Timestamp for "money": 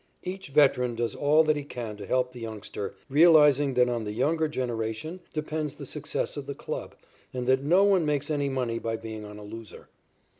8.49-8.79